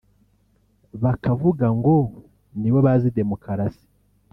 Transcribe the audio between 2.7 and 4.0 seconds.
bazi demokarasi